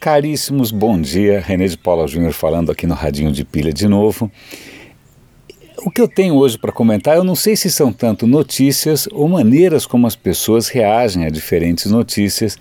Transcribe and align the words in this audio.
Caríssimos, 0.00 0.70
bom 0.70 1.00
dia. 1.00 1.40
René 1.40 1.66
de 1.66 1.76
Paula 1.76 2.06
Júnior 2.06 2.32
falando 2.32 2.70
aqui 2.70 2.86
no 2.86 2.94
Radinho 2.94 3.32
de 3.32 3.44
Pilha 3.44 3.72
de 3.72 3.88
novo. 3.88 4.30
O 5.78 5.90
que 5.90 6.00
eu 6.00 6.06
tenho 6.06 6.36
hoje 6.36 6.56
para 6.56 6.70
comentar, 6.70 7.16
eu 7.16 7.24
não 7.24 7.34
sei 7.34 7.56
se 7.56 7.68
são 7.68 7.92
tanto 7.92 8.24
notícias 8.24 9.08
ou 9.10 9.28
maneiras 9.28 9.86
como 9.86 10.06
as 10.06 10.14
pessoas 10.14 10.68
reagem 10.68 11.24
a 11.24 11.30
diferentes 11.30 11.90
notícias. 11.90 12.56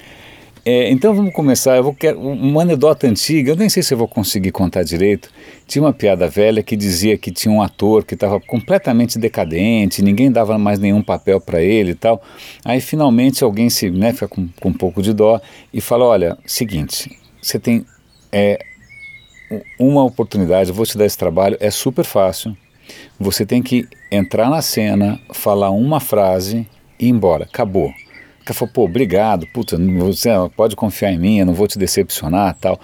É, 0.65 0.89
então 0.89 1.13
vamos 1.13 1.31
começar. 1.31 1.77
Eu 1.77 1.83
vou 1.83 1.93
quero 1.93 2.19
uma 2.19 2.63
anedota 2.63 3.05
antiga. 3.05 3.51
Eu 3.51 3.55
nem 3.55 3.69
sei 3.69 3.83
se 3.83 3.93
eu 3.93 3.99
vou 3.99 4.07
conseguir 4.07 4.51
contar 4.51 4.81
direito. 4.81 5.29
Tinha 5.67 5.83
uma 5.83 5.93
piada 5.93 6.27
velha 6.27 6.63
que 6.63 6.75
dizia 6.75 7.19
que 7.19 7.29
tinha 7.29 7.53
um 7.53 7.61
ator 7.61 8.03
que 8.03 8.15
estava 8.15 8.39
completamente 8.39 9.19
decadente, 9.19 10.01
ninguém 10.01 10.31
dava 10.31 10.57
mais 10.57 10.79
nenhum 10.79 11.03
papel 11.03 11.39
para 11.39 11.61
ele 11.61 11.91
e 11.91 11.95
tal. 11.95 12.19
Aí 12.65 12.81
finalmente 12.81 13.43
alguém 13.43 13.69
se 13.69 13.91
né, 13.91 14.11
fica 14.11 14.27
com, 14.27 14.49
com 14.59 14.69
um 14.69 14.73
pouco 14.73 15.03
de 15.03 15.13
dó 15.13 15.39
e 15.71 15.79
fala: 15.79 16.03
olha, 16.03 16.37
seguinte, 16.45 17.09
você 17.41 17.59
tem 17.59 17.85
é, 18.31 18.59
uma 19.79 20.03
oportunidade, 20.03 20.71
vou 20.71 20.85
te 20.85 20.97
dar 20.97 21.05
esse 21.05 21.17
trabalho, 21.17 21.57
é 21.59 21.71
super 21.71 22.03
fácil. 22.03 22.55
Você 23.19 23.45
tem 23.45 23.61
que 23.61 23.87
entrar 24.11 24.49
na 24.49 24.61
cena, 24.61 25.19
falar 25.33 25.69
uma 25.71 25.99
frase 25.99 26.67
e 26.99 27.07
ir 27.07 27.09
embora. 27.09 27.45
Acabou. 27.45 27.89
O 27.89 28.45
cara 28.45 28.53
falou, 28.53 28.73
pô, 28.73 28.83
obrigado, 28.85 29.45
puta, 29.47 29.77
você 29.77 30.29
pode 30.55 30.75
confiar 30.75 31.11
em 31.11 31.19
mim, 31.19 31.39
eu 31.39 31.45
não 31.45 31.53
vou 31.53 31.67
te 31.67 31.77
decepcionar 31.77 32.55
tal. 32.59 32.79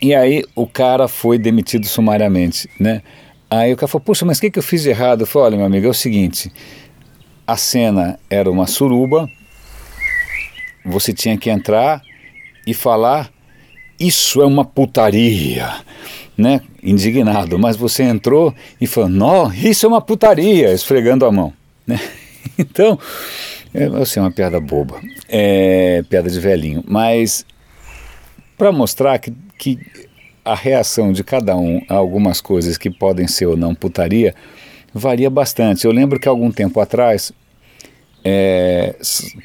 E 0.00 0.14
aí 0.14 0.44
o 0.54 0.66
cara 0.66 1.08
foi 1.08 1.38
demitido 1.38 1.86
sumariamente, 1.86 2.68
né? 2.78 3.02
Aí 3.50 3.72
o 3.72 3.76
cara 3.76 3.88
falou, 3.88 4.04
puxa, 4.04 4.24
mas 4.24 4.38
o 4.38 4.40
que, 4.42 4.50
que 4.50 4.58
eu 4.58 4.62
fiz 4.62 4.82
de 4.82 4.90
errado? 4.90 5.22
Eu 5.22 5.26
falei, 5.26 5.46
olha, 5.46 5.56
meu 5.58 5.66
amigo, 5.66 5.86
é 5.86 5.90
o 5.90 5.94
seguinte, 5.94 6.52
a 7.46 7.56
cena 7.56 8.18
era 8.30 8.50
uma 8.50 8.66
suruba, 8.66 9.28
você 10.84 11.12
tinha 11.12 11.36
que 11.36 11.50
entrar 11.50 12.02
e 12.68 12.74
falar 12.74 13.30
isso 13.98 14.42
é 14.42 14.46
uma 14.46 14.64
putaria, 14.64 15.72
né? 16.36 16.60
Indignado, 16.82 17.58
mas 17.58 17.76
você 17.76 18.02
entrou 18.02 18.54
e 18.80 18.86
falou, 18.86 19.08
não, 19.08 19.52
isso 19.52 19.86
é 19.86 19.88
uma 19.88 20.00
putaria, 20.00 20.72
esfregando 20.72 21.24
a 21.24 21.32
mão, 21.32 21.52
né? 21.86 21.98
Então, 22.58 22.98
é 23.72 23.84
assim, 24.00 24.18
uma 24.18 24.30
piada 24.30 24.58
boba, 24.58 25.00
é, 25.28 26.02
piada 26.08 26.28
de 26.28 26.40
velhinho, 26.40 26.82
mas 26.88 27.44
para 28.56 28.72
mostrar 28.72 29.18
que, 29.18 29.32
que 29.56 29.78
a 30.44 30.54
reação 30.54 31.12
de 31.12 31.22
cada 31.22 31.56
um 31.56 31.80
a 31.88 31.94
algumas 31.94 32.40
coisas 32.40 32.76
que 32.76 32.90
podem 32.90 33.28
ser 33.28 33.46
ou 33.46 33.56
não 33.56 33.74
putaria 33.74 34.34
varia 34.92 35.30
bastante. 35.30 35.84
Eu 35.84 35.92
lembro 35.92 36.18
que 36.18 36.26
algum 36.26 36.50
tempo 36.50 36.80
atrás 36.80 37.32
é, 38.24 38.96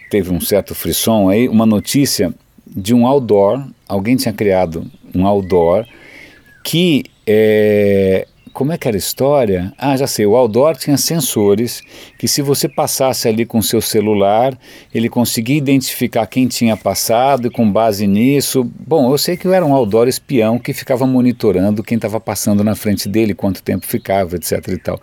teve 0.10 0.32
um 0.32 0.42
certo 0.42 0.74
frisson 0.74 1.30
aí, 1.30 1.48
uma 1.48 1.66
notícia 1.66 2.34
de 2.76 2.94
um 2.94 3.06
outdoor, 3.06 3.66
alguém 3.88 4.16
tinha 4.16 4.34
criado 4.34 4.86
um 5.14 5.26
outdoor 5.26 5.86
que 6.64 7.04
é, 7.28 8.28
como 8.54 8.72
é 8.72 8.78
que 8.78 8.88
era 8.88 8.96
a 8.96 9.00
história? 9.00 9.74
Ah, 9.78 9.98
já 9.98 10.06
sei, 10.06 10.28
o 10.28 10.36
outdoor 10.36 10.78
tinha 10.78 10.96
sensores 10.96 11.82
que 12.20 12.28
se 12.28 12.42
você 12.42 12.70
passasse 12.70 13.28
ali 13.28 13.46
com 13.46 13.62
seu 13.62 13.82
celular, 13.82 14.58
ele 14.94 15.10
conseguia 15.10 15.58
identificar 15.58 16.28
quem 16.28 16.48
tinha 16.48 16.78
passado 16.78 17.48
e 17.48 17.50
com 17.50 17.70
base 17.70 18.06
nisso, 18.06 18.64
bom, 18.64 19.12
eu 19.12 19.18
sei 19.18 19.36
que 19.36 19.48
eu 19.48 19.54
era 19.54 19.66
um 19.66 19.74
outdoor 19.74 20.08
espião 20.08 20.60
que 20.60 20.72
ficava 20.72 21.08
monitorando 21.08 21.84
quem 21.84 21.96
estava 21.96 22.20
passando 22.20 22.64
na 22.64 22.76
frente 22.76 23.10
dele, 23.10 23.34
quanto 23.34 23.64
tempo 23.64 23.88
ficava, 23.88 24.36
etc 24.36 24.68
e 24.68 24.78
tal. 24.78 25.02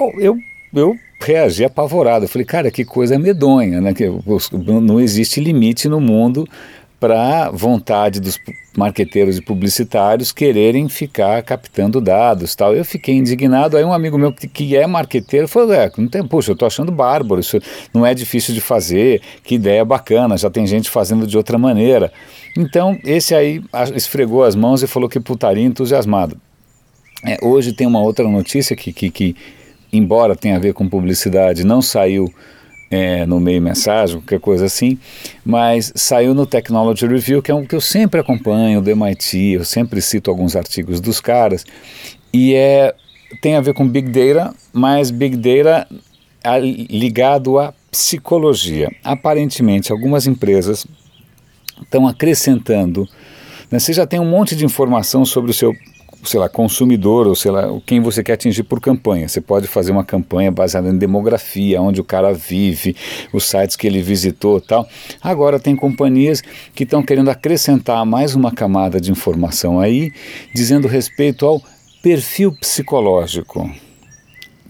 Eu, 0.00 0.20
eu, 0.20 0.38
eu 0.74 0.96
reagi 1.20 1.64
apavorado. 1.64 2.24
Eu 2.24 2.28
falei, 2.28 2.44
cara, 2.44 2.70
que 2.70 2.84
coisa 2.84 3.18
medonha, 3.18 3.80
né? 3.80 3.94
Que 3.94 4.10
não 4.60 5.00
existe 5.00 5.40
limite 5.40 5.88
no 5.88 6.00
mundo 6.00 6.46
para 7.02 7.50
vontade 7.50 8.20
dos 8.20 8.38
marqueteiros 8.76 9.36
e 9.36 9.42
publicitários 9.42 10.30
quererem 10.30 10.88
ficar 10.88 11.42
captando 11.42 12.00
dados 12.00 12.54
tal. 12.54 12.76
Eu 12.76 12.84
fiquei 12.84 13.16
indignado, 13.16 13.76
aí 13.76 13.84
um 13.84 13.92
amigo 13.92 14.16
meu 14.16 14.32
que, 14.32 14.46
que 14.46 14.76
é 14.76 14.86
marqueteiro 14.86 15.48
falou, 15.48 15.74
é, 15.74 15.90
não 15.98 16.06
tem, 16.06 16.24
puxa, 16.24 16.52
eu 16.52 16.54
estou 16.54 16.64
achando 16.64 16.92
bárbaro, 16.92 17.40
isso 17.40 17.58
não 17.92 18.06
é 18.06 18.14
difícil 18.14 18.54
de 18.54 18.60
fazer, 18.60 19.20
que 19.42 19.56
ideia 19.56 19.84
bacana, 19.84 20.36
já 20.36 20.48
tem 20.48 20.64
gente 20.64 20.88
fazendo 20.88 21.26
de 21.26 21.36
outra 21.36 21.58
maneira. 21.58 22.12
Então, 22.56 22.96
esse 23.02 23.34
aí 23.34 23.60
esfregou 23.96 24.44
as 24.44 24.54
mãos 24.54 24.80
e 24.80 24.86
falou 24.86 25.08
que 25.08 25.18
putaria 25.18 25.64
entusiasmado. 25.64 26.36
É, 27.26 27.36
hoje 27.42 27.72
tem 27.72 27.84
uma 27.84 28.00
outra 28.00 28.28
notícia 28.28 28.76
que, 28.76 28.92
que, 28.92 29.10
que 29.10 29.36
embora 29.92 30.34
tenha 30.34 30.56
a 30.56 30.58
ver 30.58 30.72
com 30.72 30.88
publicidade, 30.88 31.64
não 31.64 31.82
saiu 31.82 32.32
é, 32.90 33.24
no 33.24 33.40
meio 33.40 33.60
mensagem, 33.60 34.18
qualquer 34.18 34.40
coisa 34.40 34.66
assim, 34.66 34.98
mas 35.44 35.92
saiu 35.94 36.34
no 36.34 36.46
Technology 36.46 37.06
Review, 37.06 37.42
que 37.42 37.50
é 37.50 37.54
um 37.54 37.64
que 37.64 37.74
eu 37.74 37.80
sempre 37.80 38.20
acompanho, 38.20 38.80
do 38.80 38.90
MIT, 38.90 39.52
eu 39.52 39.64
sempre 39.64 40.00
cito 40.00 40.30
alguns 40.30 40.54
artigos 40.54 41.00
dos 41.00 41.20
caras, 41.20 41.64
e 42.32 42.54
é, 42.54 42.94
tem 43.40 43.56
a 43.56 43.60
ver 43.60 43.74
com 43.74 43.86
Big 43.86 44.10
Data, 44.10 44.54
mas 44.72 45.10
Big 45.10 45.36
Data 45.36 45.86
ligado 46.90 47.58
à 47.58 47.72
psicologia. 47.90 48.90
Aparentemente, 49.04 49.92
algumas 49.92 50.26
empresas 50.26 50.86
estão 51.82 52.06
acrescentando. 52.06 53.08
Né, 53.70 53.78
você 53.78 53.92
já 53.92 54.06
tem 54.06 54.18
um 54.20 54.28
monte 54.28 54.56
de 54.56 54.64
informação 54.64 55.24
sobre 55.24 55.50
o 55.50 55.54
seu 55.54 55.74
sei 56.22 56.38
lá, 56.38 56.48
consumidor 56.48 57.26
ou 57.26 57.34
sei 57.34 57.50
lá, 57.50 57.68
quem 57.84 58.00
você 58.00 58.22
quer 58.22 58.34
atingir 58.34 58.62
por 58.62 58.80
campanha. 58.80 59.28
Você 59.28 59.40
pode 59.40 59.66
fazer 59.66 59.92
uma 59.92 60.04
campanha 60.04 60.50
baseada 60.50 60.88
em 60.88 60.96
demografia, 60.96 61.80
onde 61.80 62.00
o 62.00 62.04
cara 62.04 62.32
vive, 62.32 62.96
os 63.32 63.44
sites 63.44 63.76
que 63.76 63.86
ele 63.86 64.00
visitou 64.00 64.60
tal. 64.60 64.88
Agora 65.20 65.58
tem 65.58 65.74
companhias 65.74 66.42
que 66.74 66.84
estão 66.84 67.02
querendo 67.02 67.30
acrescentar 67.30 68.04
mais 68.06 68.34
uma 68.34 68.52
camada 68.52 69.00
de 69.00 69.10
informação 69.10 69.80
aí, 69.80 70.12
dizendo 70.54 70.86
respeito 70.86 71.44
ao 71.44 71.60
perfil 72.02 72.52
psicológico 72.52 73.70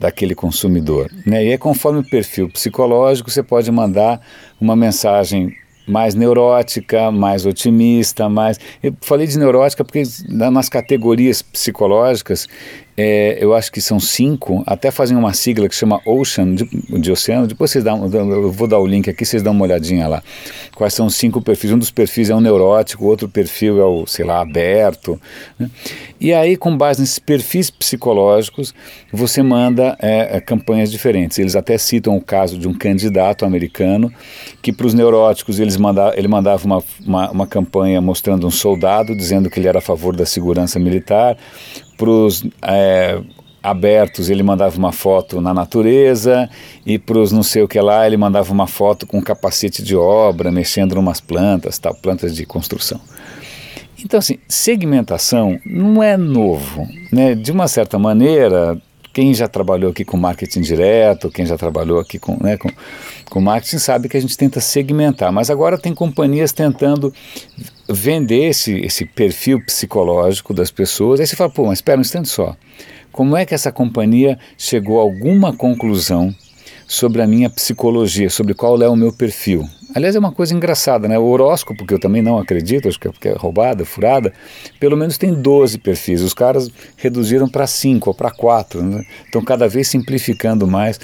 daquele 0.03 0.35
consumidor. 0.35 1.11
Né? 1.25 1.45
E 1.45 1.53
é 1.53 1.59
conforme 1.59 2.01
o 2.01 2.05
perfil 2.05 2.49
psicológico, 2.49 3.31
você 3.31 3.43
pode 3.43 3.71
mandar 3.71 4.21
uma 4.61 4.75
mensagem 4.75 5.57
mais 5.87 6.15
neurótica, 6.15 7.11
mais 7.11 7.47
otimista, 7.47 8.29
mais. 8.29 8.59
Eu 8.83 8.95
falei 9.01 9.27
de 9.27 9.39
neurótica 9.39 9.85
porque 9.85 10.03
nas 10.29 10.69
categorias 10.69 11.43
psicológicas 11.43 12.49
é, 12.95 13.39
eu 13.41 13.55
acho 13.55 13.73
que 13.73 13.81
são 13.81 13.99
cinco, 13.99 14.63
até 14.67 14.91
fazem 14.91 15.17
uma 15.17 15.33
sigla 15.33 15.67
que 15.67 15.75
chama 15.75 16.01
Ocean, 16.05 16.55
de, 16.55 16.65
de, 16.65 17.11
oceano, 17.11 17.47
depois 17.47 17.71
vocês 17.71 17.83
dão, 17.83 18.05
eu 18.13 18.53
vou 18.53 18.69
dar 18.69 18.79
o 18.79 18.87
link 18.87 19.09
aqui, 19.09 19.25
vocês 19.25 19.43
dão 19.43 19.53
uma 19.53 19.65
olhadinha 19.65 20.07
lá. 20.07 20.23
Quais 20.75 20.93
são 20.93 21.07
os 21.07 21.15
cinco 21.15 21.41
perfis? 21.41 21.73
Um 21.73 21.79
dos 21.79 21.91
perfis 21.91 22.29
é 22.29 22.35
o 22.35 22.41
neurótico, 22.41 23.07
outro 23.07 23.29
perfil 23.29 23.81
é 23.81 23.85
o, 23.85 24.07
sei 24.07 24.27
lá, 24.27 24.43
aberto. 24.43 25.19
Né? 25.59 25.71
E 26.21 26.35
aí, 26.35 26.55
com 26.55 26.77
base 26.77 27.01
nesses 27.01 27.19
perfis 27.19 27.71
psicológicos, 27.71 28.75
você 29.11 29.43
manda 29.43 29.97
é, 29.99 30.37
é, 30.37 30.41
campanhas 30.41 30.91
diferentes. 30.91 31.39
Eles 31.39 31.57
até 31.57 31.79
citam 31.79 32.17
o 32.17 32.21
caso 32.21 32.59
de 32.59 32.69
um 32.69 32.75
candidato 32.75 33.47
americano 33.47 34.13
que 34.61 34.73
para 34.73 34.87
os 34.87 34.93
neuróticos 34.93 35.59
eles 35.59 35.72
manda, 35.77 36.13
ele 36.17 36.29
mandava 36.29 36.65
uma, 36.65 36.83
uma, 37.05 37.31
uma 37.31 37.47
campanha 37.47 38.01
mostrando 38.01 38.47
um 38.47 38.51
soldado, 38.51 39.17
dizendo 39.17 39.51
que 39.51 39.61
ele 39.61 39.69
era 39.69 39.79
a 39.79 39.83
favor 39.83 40.15
da 40.15 40.27
segurança 40.27 40.79
militar 40.79 41.37
para 41.97 42.11
os 42.11 42.45
é, 42.63 43.21
abertos 43.63 44.29
ele 44.29 44.43
mandava 44.43 44.77
uma 44.77 44.91
foto 44.91 45.41
na 45.41 45.55
natureza 45.55 46.51
e 46.85 46.99
para 46.99 47.19
os 47.19 47.31
não 47.31 47.43
sei 47.43 47.63
o 47.63 47.69
que 47.69 47.81
lá 47.81 48.07
ele 48.07 48.17
mandava 48.17 48.53
uma 48.53 48.67
foto 48.67 49.07
com 49.07 49.19
um 49.19 49.23
capacete 49.23 49.83
de 49.83 49.95
obra 49.95 50.51
mexendo 50.51 50.97
em 50.97 50.99
umas 50.99 51.21
plantas, 51.21 51.79
tal, 51.79 51.95
plantas 51.95 52.35
de 52.35 52.45
construção. 52.45 53.01
Então 54.05 54.19
assim, 54.19 54.39
segmentação 54.49 55.61
não 55.65 56.03
é 56.03 56.17
novo, 56.17 56.89
né? 57.13 57.37
De 57.37 57.53
uma 57.53 57.69
certa 57.69 58.01
maneira, 58.01 58.77
quem 59.13 59.33
já 59.33 59.47
trabalhou 59.47 59.93
aqui 59.93 60.05
com 60.05 60.17
marketing 60.17 60.61
direto, 60.63 61.31
quem 61.31 61.47
já 61.47 61.57
trabalhou 61.57 62.01
aqui 62.01 62.19
com, 62.19 62.37
né, 62.43 62.57
com, 62.57 62.69
com 63.33 63.41
marketing 63.41 63.79
sabe 63.79 64.11
que 64.11 64.17
a 64.19 64.21
gente 64.21 64.37
tenta 64.37 64.61
segmentar, 64.61 65.33
mas 65.33 65.49
agora 65.49 65.79
tem 65.79 65.95
companhias 65.95 66.53
tentando 66.53 67.11
vender 67.89 68.51
esse, 68.51 68.79
esse 68.81 69.07
perfil 69.07 69.59
psicológico 69.65 70.53
das 70.53 70.71
pessoas. 70.71 71.19
Aí 71.19 71.27
você 71.27 71.35
fala, 71.35 71.49
pô, 71.49 71.65
mas 71.65 71.79
espera 71.79 71.97
um 71.97 72.03
instante 72.03 72.29
só. 72.29 72.55
Como 73.11 73.35
é 73.35 73.47
que 73.47 73.55
essa 73.55 73.73
companhia 73.73 74.39
chegou 74.59 74.99
a 74.99 75.03
alguma 75.03 75.51
conclusão 75.51 76.35
sobre 76.87 77.23
a 77.23 77.27
minha 77.27 77.49
psicologia, 77.49 78.29
sobre 78.29 78.53
qual 78.53 78.83
é 78.83 78.89
o 78.89 78.95
meu 78.95 79.15
perfil? 79.15 79.67
Aliás, 79.95 80.15
é 80.15 80.19
uma 80.19 80.33
coisa 80.33 80.55
engraçada, 80.55 81.09
né? 81.09 81.19
O 81.19 81.25
horóscopo, 81.25 81.87
que 81.87 81.95
eu 81.95 81.99
também 81.99 82.21
não 82.21 82.39
acredito, 82.39 82.87
acho 82.87 83.01
que 83.01 83.09
é, 83.09 83.13
é 83.31 83.33
roubada, 83.35 83.83
furada, 83.87 84.31
pelo 84.79 84.97
menos 84.97 85.17
tem 85.17 85.33
12 85.33 85.79
perfis. 85.79 86.21
Os 86.21 86.35
caras 86.35 86.71
reduziram 86.99 87.49
para 87.49 87.67
5 87.67 88.11
ou 88.11 88.15
para 88.15 88.31
4. 88.31 88.83
Né? 88.83 89.07
Estão 89.25 89.43
cada 89.43 89.67
vez 89.67 89.89
simplificando 89.89 90.67
mais 90.67 91.01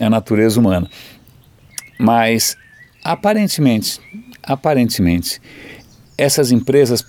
a 0.00 0.10
natureza 0.10 0.58
humana. 0.58 0.88
Mas, 1.98 2.56
aparentemente, 3.02 4.00
aparentemente, 4.42 5.40
essas 6.16 6.50
empresas 6.52 7.04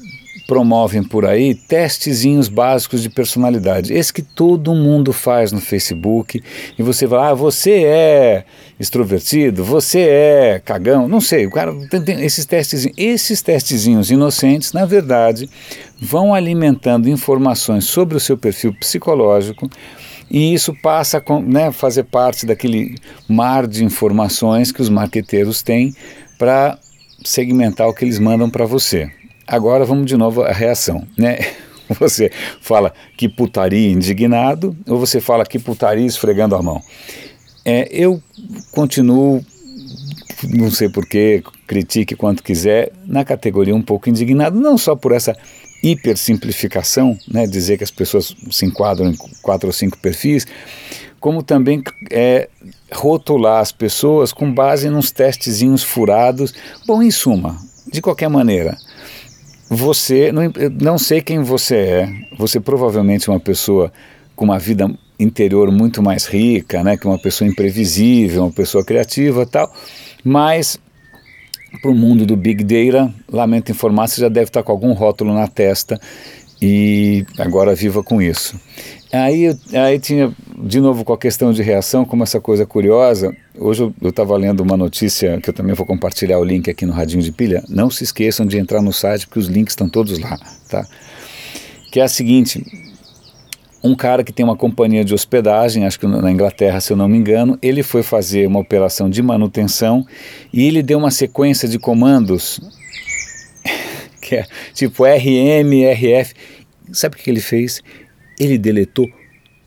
promovem 0.49 1.03
por 1.03 1.27
aí 1.27 1.53
testezinhos 1.53 2.47
básicos 2.47 3.03
de 3.03 3.09
personalidade. 3.09 3.93
Esse 3.93 4.11
que 4.11 4.23
todo 4.23 4.73
mundo 4.73 5.13
faz 5.13 5.51
no 5.51 5.61
Facebook. 5.61 6.41
E 6.77 6.81
você 6.81 7.05
vai, 7.05 7.29
ah, 7.29 7.35
você 7.35 7.83
é 7.83 8.45
extrovertido, 8.79 9.63
você 9.63 9.99
é 9.99 10.61
cagão, 10.65 11.07
não 11.07 11.21
sei. 11.21 11.45
O 11.45 11.51
cara 11.51 11.71
tem, 11.87 12.01
tem 12.01 12.25
esses 12.25 12.47
testezinhos, 12.47 12.97
esses 12.97 13.43
testezinhos 13.43 14.09
inocentes, 14.09 14.73
na 14.73 14.85
verdade, 14.85 15.47
vão 16.01 16.33
alimentando 16.33 17.07
informações 17.07 17.85
sobre 17.85 18.17
o 18.17 18.19
seu 18.19 18.35
perfil 18.35 18.73
psicológico. 18.73 19.69
E 20.29 20.53
isso 20.53 20.73
passa 20.73 21.23
a 21.25 21.39
né, 21.39 21.71
fazer 21.71 22.03
parte 22.03 22.45
daquele 22.45 22.95
mar 23.27 23.65
de 23.65 23.83
informações 23.83 24.71
que 24.71 24.81
os 24.81 24.89
marqueteiros 24.89 25.63
têm 25.63 25.95
para 26.37 26.77
segmentar 27.23 27.87
o 27.87 27.93
que 27.93 28.05
eles 28.05 28.19
mandam 28.19 28.49
para 28.49 28.65
você. 28.65 29.11
Agora 29.47 29.83
vamos 29.83 30.05
de 30.05 30.15
novo 30.15 30.43
à 30.43 30.51
reação, 30.51 31.07
né? 31.17 31.39
Você 31.99 32.31
fala 32.61 32.93
que 33.17 33.27
putaria 33.27 33.89
indignado 33.89 34.77
ou 34.87 34.99
você 34.99 35.19
fala 35.19 35.43
que 35.43 35.57
putaria 35.57 36.05
esfregando 36.05 36.55
a 36.55 36.61
mão? 36.61 36.79
É, 37.65 37.87
eu 37.91 38.21
continuo, 38.71 39.43
não 40.43 40.69
sei 40.69 40.87
porquê, 40.87 41.41
critique 41.65 42.15
quanto 42.15 42.43
quiser, 42.43 42.91
na 43.07 43.25
categoria 43.25 43.75
um 43.75 43.81
pouco 43.81 44.07
indignado, 44.07 44.59
não 44.59 44.77
só 44.77 44.95
por 44.95 45.11
essa 45.11 45.35
hipersimplificação, 45.81 47.17
né, 47.27 47.47
dizer 47.47 47.77
que 47.77 47.83
as 47.83 47.91
pessoas 47.91 48.35
se 48.51 48.65
enquadram 48.65 49.09
em 49.09 49.15
quatro 49.41 49.67
ou 49.67 49.73
cinco 49.73 49.97
perfis, 49.97 50.45
como 51.19 51.43
também 51.43 51.83
é, 52.11 52.49
rotular 52.93 53.59
as 53.59 53.71
pessoas 53.71 54.31
com 54.31 54.51
base 54.51 54.89
nos 54.89 55.11
testezinhos 55.11 55.83
furados. 55.83 56.53
Bom, 56.87 57.01
em 57.01 57.11
suma, 57.11 57.57
de 57.91 58.01
qualquer 58.01 58.29
maneira, 58.29 58.77
você, 59.69 60.31
não, 60.31 60.43
não 60.81 60.97
sei 60.97 61.21
quem 61.21 61.43
você 61.43 61.75
é, 61.75 62.09
você 62.37 62.59
provavelmente 62.59 63.29
é 63.29 63.33
uma 63.33 63.39
pessoa 63.39 63.91
com 64.35 64.45
uma 64.45 64.57
vida 64.57 64.89
interior 65.19 65.69
muito 65.69 66.01
mais 66.01 66.25
rica, 66.25 66.81
né, 66.83 66.97
que 66.97 67.05
uma 67.05 67.19
pessoa 67.19 67.47
imprevisível, 67.47 68.43
uma 68.43 68.51
pessoa 68.51 68.83
criativa 68.85 69.45
tal, 69.45 69.71
mas 70.23 70.79
para 71.81 71.91
o 71.91 71.95
mundo 71.95 72.25
do 72.25 72.35
Big 72.35 72.63
Data, 72.63 73.13
lamento 73.31 73.71
informar, 73.71 74.07
você 74.07 74.21
já 74.21 74.29
deve 74.29 74.49
estar 74.49 74.63
com 74.63 74.71
algum 74.71 74.93
rótulo 74.93 75.33
na 75.33 75.47
testa 75.47 75.99
e 76.61 77.25
agora 77.37 77.73
viva 77.73 78.03
com 78.03 78.21
isso. 78.21 78.59
Aí, 79.11 79.57
aí 79.73 79.99
tinha, 79.99 80.31
de 80.63 80.79
novo, 80.79 81.03
com 81.03 81.13
a 81.13 81.17
questão 81.17 81.51
de 81.51 81.63
reação, 81.63 82.05
como 82.05 82.21
essa 82.21 82.39
coisa 82.39 82.65
curiosa, 82.65 83.35
hoje 83.57 83.91
eu 84.01 84.09
estava 84.09 84.37
lendo 84.37 84.61
uma 84.61 84.77
notícia 84.77 85.39
que 85.41 85.49
eu 85.49 85.53
também 85.53 85.73
vou 85.73 85.85
compartilhar 85.85 86.37
o 86.37 86.43
link 86.43 86.69
aqui 86.69 86.85
no 86.85 86.93
Radinho 86.93 87.23
de 87.23 87.31
Pilha, 87.31 87.63
não 87.67 87.89
se 87.89 88.03
esqueçam 88.03 88.45
de 88.45 88.57
entrar 88.57 88.81
no 88.81 88.93
site 88.93 89.25
porque 89.25 89.39
os 89.39 89.47
links 89.47 89.71
estão 89.71 89.89
todos 89.89 90.19
lá, 90.19 90.37
tá? 90.69 90.85
Que 91.91 91.99
é 91.99 92.03
a 92.03 92.07
seguinte, 92.07 92.63
um 93.83 93.95
cara 93.95 94.23
que 94.23 94.33
tem 94.33 94.43
uma 94.43 94.55
companhia 94.55 95.05
de 95.05 95.13
hospedagem, 95.13 95.85
acho 95.85 95.99
que 95.99 96.07
na 96.07 96.31
Inglaterra, 96.31 96.81
se 96.81 96.91
eu 96.91 96.97
não 96.97 97.07
me 97.07 97.17
engano, 97.17 97.57
ele 97.61 97.81
foi 97.81 98.03
fazer 98.03 98.47
uma 98.47 98.59
operação 98.59 99.09
de 99.09 99.21
manutenção 99.21 100.05
e 100.51 100.63
ele 100.63 100.83
deu 100.83 100.97
uma 100.97 101.11
sequência 101.11 101.67
de 101.67 101.79
comandos 101.79 102.59
que 104.21 104.35
é 104.35 104.45
tipo 104.73 105.03
RM, 105.03 105.91
RF. 105.93 106.33
Sabe 106.91 107.15
o 107.15 107.19
que 107.19 107.29
ele 107.29 107.41
fez? 107.41 107.81
Ele 108.39 108.57
deletou 108.57 109.07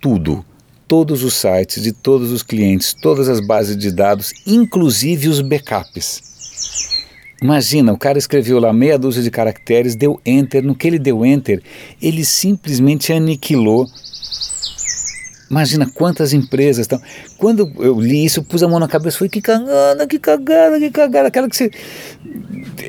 tudo. 0.00 0.44
Todos 0.87 1.23
os 1.23 1.35
sites 1.35 1.82
de 1.82 1.91
todos 1.93 2.31
os 2.32 2.43
clientes, 2.43 2.94
todas 3.00 3.26
as 3.29 3.41
bases 3.41 3.79
de 3.79 3.91
dados, 3.91 4.31
inclusive 4.47 5.29
os 5.29 5.41
backups. 5.41 6.31
Imagina, 7.43 7.93
o 7.93 7.99
cara 7.99 8.19
escreveu 8.19 8.61
lá 8.61 8.73
meia 8.73 8.97
dúzia 8.97 9.21
de 9.21 9.31
caracteres, 9.31 9.97
deu 9.97 10.21
enter, 10.25 10.62
no 10.62 10.77
que 10.77 10.87
ele 10.87 10.99
deu 10.99 11.27
enter, 11.27 11.61
ele 12.00 12.25
simplesmente 12.25 13.12
aniquilou. 13.12 13.89
Imagina 15.50 15.91
quantas 15.93 16.33
empresas 16.33 16.85
estão. 16.85 17.00
Quando 17.37 17.71
eu 17.79 18.00
li 18.00 18.25
isso, 18.25 18.41
eu 18.41 18.44
pus 18.44 18.62
a 18.62 18.69
mão 18.69 18.79
na 18.79 18.89
cabeça 18.89 19.17
e 19.17 19.19
falei: 19.19 19.31
que 19.31 19.43
cagada, 19.43 20.06
que 20.06 20.19
cagada, 20.19 20.79
que 20.79 20.91
cagada. 20.91 21.29
Aquela 21.29 21.49
que 21.49 21.56
você. 21.56 21.71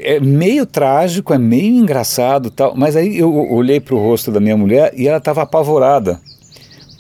É 0.01 0.19
meio 0.19 0.65
trágico, 0.65 1.33
é 1.33 1.37
meio 1.37 1.75
engraçado 1.75 2.49
tal. 2.49 2.73
Mas 2.77 2.95
aí 2.95 3.17
eu 3.17 3.33
olhei 3.51 3.81
para 3.81 3.95
o 3.95 3.99
rosto 3.99 4.31
da 4.31 4.39
minha 4.39 4.55
mulher 4.55 4.93
e 4.95 5.07
ela 5.07 5.17
estava 5.17 5.41
apavorada. 5.41 6.21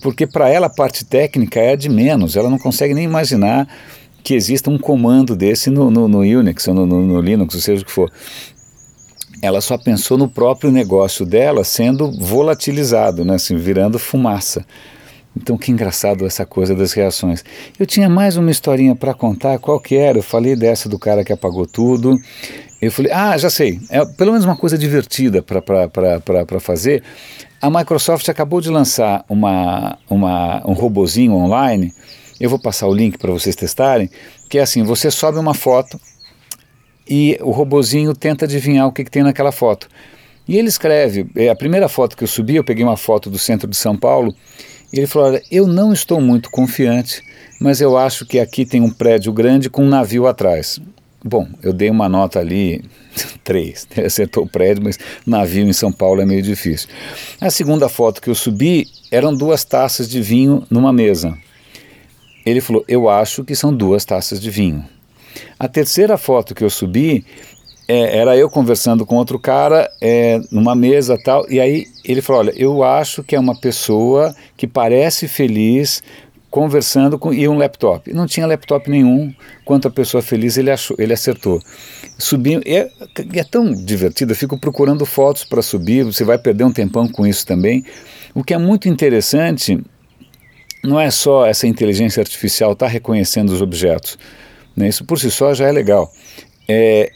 Porque 0.01 0.27
para 0.27 0.49
ela 0.49 0.67
a 0.67 0.69
parte 0.69 1.05
técnica 1.05 1.61
é 1.61 1.73
a 1.73 1.75
de 1.77 1.87
menos. 1.87 2.35
Ela 2.35 2.49
não 2.49 2.57
consegue 2.57 2.93
nem 2.93 3.05
imaginar 3.05 3.65
que 4.23 4.33
exista 4.33 4.69
um 4.69 4.77
comando 4.77 5.35
desse 5.35 5.69
no, 5.69 5.91
no, 5.91 6.07
no 6.07 6.19
Unix 6.19 6.67
ou 6.67 6.73
no, 6.73 6.85
no, 6.85 7.21
Linux, 7.21 7.53
ou 7.55 7.61
seja 7.61 7.81
o 7.81 7.85
que 7.85 7.91
for. 7.91 8.11
Ela 9.41 9.59
só 9.59 9.77
pensou 9.77 10.17
no 10.17 10.29
próprio 10.29 10.71
negócio 10.71 11.25
dela 11.25 11.65
sendo 11.65 12.09
volatilizado, 12.17 13.25
né, 13.25 13.35
assim, 13.35 13.57
virando 13.57 13.99
fumaça. 13.99 14.65
Então 15.35 15.57
que 15.57 15.71
engraçado 15.71 16.25
essa 16.25 16.45
coisa 16.45 16.73
das 16.73 16.93
reações. 16.93 17.43
Eu 17.77 17.85
tinha 17.85 18.07
mais 18.07 18.37
uma 18.37 18.51
historinha 18.51 18.95
para 18.95 19.13
contar, 19.13 19.59
qual 19.59 19.79
que 19.79 19.95
era? 19.95 20.19
Eu 20.19 20.23
falei 20.23 20.55
dessa 20.55 20.87
do 20.87 20.97
cara 20.97 21.23
que 21.25 21.33
apagou 21.33 21.65
tudo. 21.65 22.17
Eu 22.81 22.91
falei, 22.91 23.11
ah, 23.11 23.37
já 23.37 23.49
sei, 23.49 23.79
é 23.89 24.05
pelo 24.05 24.31
menos 24.31 24.45
uma 24.45 24.55
coisa 24.55 24.77
divertida 24.77 25.41
para 25.41 26.59
fazer. 26.59 27.03
A 27.61 27.69
Microsoft 27.69 28.27
acabou 28.29 28.61
de 28.61 28.69
lançar 28.69 29.25
uma, 29.27 29.97
uma, 30.09 30.61
um 30.65 30.73
robozinho 30.73 31.33
online 31.33 31.93
eu 32.39 32.49
vou 32.49 32.59
passar 32.59 32.87
o 32.87 32.93
link 32.93 33.17
para 33.17 33.31
vocês 33.31 33.55
testarem, 33.55 34.09
que 34.49 34.57
é 34.57 34.61
assim, 34.61 34.83
você 34.83 35.09
sobe 35.09 35.37
uma 35.37 35.53
foto 35.53 35.99
e 37.07 37.37
o 37.41 37.51
robozinho 37.51 38.15
tenta 38.15 38.45
adivinhar 38.45 38.87
o 38.87 38.91
que, 38.91 39.03
que 39.03 39.11
tem 39.11 39.23
naquela 39.23 39.51
foto. 39.51 39.87
E 40.47 40.57
ele 40.57 40.67
escreve, 40.67 41.25
é, 41.35 41.49
a 41.49 41.55
primeira 41.55 41.87
foto 41.87 42.17
que 42.17 42.23
eu 42.23 42.27
subi, 42.27 42.55
eu 42.55 42.63
peguei 42.63 42.83
uma 42.83 42.97
foto 42.97 43.29
do 43.29 43.37
centro 43.37 43.67
de 43.67 43.77
São 43.77 43.95
Paulo, 43.95 44.35
e 44.91 44.97
ele 44.97 45.07
falou, 45.07 45.29
olha, 45.29 45.41
eu 45.49 45.65
não 45.65 45.93
estou 45.93 46.19
muito 46.21 46.49
confiante, 46.51 47.23
mas 47.59 47.81
eu 47.81 47.97
acho 47.97 48.25
que 48.25 48.39
aqui 48.39 48.65
tem 48.65 48.81
um 48.81 48.89
prédio 48.89 49.31
grande 49.31 49.69
com 49.69 49.83
um 49.85 49.89
navio 49.89 50.27
atrás. 50.27 50.79
Bom, 51.23 51.47
eu 51.63 51.71
dei 51.71 51.89
uma 51.89 52.09
nota 52.09 52.39
ali, 52.39 52.83
três, 53.43 53.87
acertou 54.05 54.43
o 54.43 54.49
prédio, 54.49 54.83
mas 54.83 54.99
navio 55.25 55.65
em 55.65 55.73
São 55.73 55.91
Paulo 55.91 56.21
é 56.21 56.25
meio 56.25 56.41
difícil. 56.41 56.89
A 57.39 57.49
segunda 57.49 57.87
foto 57.87 58.21
que 58.21 58.29
eu 58.29 58.35
subi 58.35 58.85
eram 59.09 59.33
duas 59.33 59.63
taças 59.63 60.09
de 60.09 60.21
vinho 60.21 60.63
numa 60.69 60.91
mesa. 60.91 61.37
Ele 62.45 62.61
falou: 62.61 62.83
Eu 62.87 63.09
acho 63.09 63.43
que 63.43 63.55
são 63.55 63.75
duas 63.75 64.05
taças 64.05 64.39
de 64.39 64.49
vinho. 64.49 64.85
A 65.59 65.67
terceira 65.67 66.17
foto 66.17 66.53
que 66.53 66.63
eu 66.63 66.69
subi 66.69 67.25
é, 67.87 68.17
era 68.17 68.37
eu 68.37 68.49
conversando 68.49 69.05
com 69.05 69.15
outro 69.15 69.39
cara 69.39 69.89
é, 70.01 70.39
numa 70.51 70.75
mesa 70.75 71.17
tal, 71.23 71.49
e 71.49 71.59
aí 71.59 71.85
ele 72.03 72.21
falou: 72.21 72.41
Olha, 72.41 72.53
eu 72.55 72.83
acho 72.83 73.23
que 73.23 73.35
é 73.35 73.39
uma 73.39 73.59
pessoa 73.59 74.35
que 74.55 74.67
parece 74.67 75.27
feliz 75.27 76.03
conversando 76.53 77.17
com 77.17 77.33
e 77.33 77.47
um 77.47 77.57
laptop. 77.57 78.13
Não 78.13 78.27
tinha 78.27 78.45
laptop 78.45 78.87
nenhum. 78.87 79.33
Quanto 79.65 79.87
a 79.87 79.91
pessoa 79.91 80.21
feliz, 80.21 80.55
ele 80.55 80.69
achou, 80.69 80.95
ele 80.99 81.11
acertou. 81.11 81.59
Subi, 82.15 82.61
é, 82.63 82.91
é 83.33 83.43
tão 83.43 83.73
divertido. 83.73 84.33
Eu 84.33 84.35
fico 84.35 84.55
procurando 84.59 85.03
fotos 85.03 85.43
para 85.43 85.63
subir. 85.63 86.03
Você 86.03 86.23
vai 86.23 86.37
perder 86.37 86.63
um 86.63 86.71
tempão 86.71 87.07
com 87.07 87.25
isso 87.25 87.43
também. 87.43 87.83
O 88.35 88.43
que 88.43 88.53
é 88.53 88.57
muito 88.59 88.87
interessante 88.87 89.83
não 90.83 90.99
é 90.99 91.09
só 91.09 91.45
essa 91.45 91.65
inteligência 91.65 92.21
artificial 92.21 92.73
estar 92.73 92.87
tá 92.87 92.91
reconhecendo 92.91 93.51
os 93.51 93.61
objetos, 93.61 94.17
né? 94.75 94.89
isso 94.89 95.05
por 95.05 95.17
si 95.17 95.31
só 95.31 95.53
já 95.53 95.67
é 95.67 95.71
legal. 95.71 96.11
É, 96.67 97.11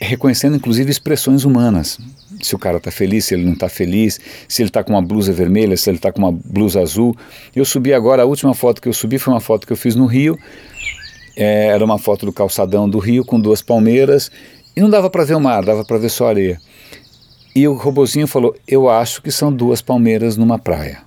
reconhecendo 0.00 0.56
inclusive 0.56 0.90
expressões 0.90 1.44
humanas. 1.44 1.98
Se 2.42 2.54
o 2.54 2.58
cara 2.58 2.76
está 2.76 2.90
feliz, 2.90 3.26
se 3.26 3.34
ele 3.34 3.44
não 3.44 3.54
está 3.54 3.68
feliz, 3.68 4.20
se 4.48 4.60
ele 4.60 4.68
está 4.68 4.82
com 4.84 4.92
uma 4.92 5.00
blusa 5.00 5.32
vermelha, 5.32 5.76
se 5.76 5.88
ele 5.88 5.96
está 5.96 6.12
com 6.12 6.18
uma 6.18 6.32
blusa 6.32 6.80
azul. 6.80 7.16
Eu 7.54 7.64
subi 7.64 7.94
agora, 7.94 8.22
a 8.22 8.26
última 8.26 8.54
foto 8.54 8.82
que 8.82 8.88
eu 8.88 8.92
subi 8.92 9.18
foi 9.18 9.32
uma 9.32 9.40
foto 9.40 9.66
que 9.66 9.72
eu 9.72 9.76
fiz 9.76 9.94
no 9.94 10.04
Rio. 10.04 10.36
É, 11.36 11.66
era 11.68 11.84
uma 11.84 11.98
foto 11.98 12.26
do 12.26 12.32
calçadão 12.32 12.88
do 12.88 12.98
Rio 12.98 13.24
com 13.24 13.40
duas 13.40 13.62
palmeiras 13.62 14.30
e 14.76 14.80
não 14.80 14.90
dava 14.90 15.08
para 15.08 15.24
ver 15.24 15.34
o 15.34 15.40
mar, 15.40 15.64
dava 15.64 15.84
para 15.84 15.98
ver 15.98 16.10
só 16.10 16.28
areia. 16.28 16.60
E 17.54 17.66
o 17.66 17.74
robozinho 17.74 18.26
falou: 18.26 18.54
Eu 18.66 18.90
acho 18.90 19.22
que 19.22 19.30
são 19.30 19.52
duas 19.52 19.80
palmeiras 19.80 20.36
numa 20.36 20.58
praia. 20.58 21.02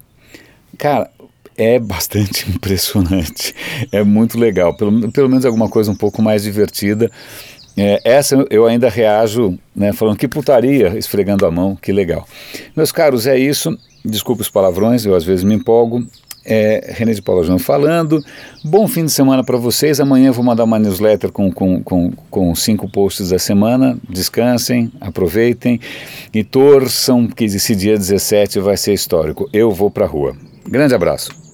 Cara, 0.77 1.09
é 1.57 1.79
bastante 1.79 2.49
impressionante, 2.53 3.53
é 3.91 4.03
muito 4.03 4.37
legal, 4.37 4.75
pelo, 4.75 5.11
pelo 5.11 5.29
menos 5.29 5.45
alguma 5.45 5.67
coisa 5.67 5.91
um 5.91 5.95
pouco 5.95 6.21
mais 6.21 6.43
divertida. 6.43 7.11
É, 7.79 8.01
essa 8.03 8.35
eu 8.49 8.65
ainda 8.65 8.89
reajo 8.89 9.57
né, 9.75 9.93
falando 9.93 10.17
que 10.17 10.27
putaria, 10.27 10.97
esfregando 10.97 11.45
a 11.45 11.51
mão, 11.51 11.75
que 11.75 11.91
legal. 11.91 12.27
Meus 12.75 12.91
caros, 12.91 13.27
é 13.27 13.37
isso. 13.37 13.77
Desculpe 14.03 14.41
os 14.41 14.49
palavrões, 14.49 15.05
eu 15.05 15.13
às 15.15 15.23
vezes 15.23 15.43
me 15.43 15.53
empolgo. 15.53 16.03
É, 16.49 16.93
René 16.95 17.11
de 17.11 17.21
Paula 17.21 17.43
João 17.43 17.59
falando. 17.59 18.23
Bom 18.63 18.87
fim 18.87 19.03
de 19.03 19.11
semana 19.11 19.43
para 19.43 19.57
vocês. 19.57 19.99
Amanhã 19.99 20.31
vou 20.31 20.45
mandar 20.45 20.63
uma 20.63 20.79
newsletter 20.79 21.29
com, 21.29 21.51
com, 21.51 21.83
com, 21.83 22.11
com 22.31 22.55
cinco 22.55 22.89
posts 22.89 23.29
da 23.29 23.37
semana. 23.37 23.97
Descansem, 24.09 24.89
aproveitem 25.01 25.79
e 26.33 26.45
torçam 26.45 27.27
que 27.27 27.43
esse 27.43 27.75
dia 27.75 27.97
17 27.97 28.59
vai 28.59 28.77
ser 28.77 28.93
histórico. 28.93 29.49
Eu 29.51 29.71
vou 29.71 29.91
para 29.91 30.05
a 30.05 30.07
rua. 30.07 30.35
Grande 30.65 30.95
abraço. 30.95 31.46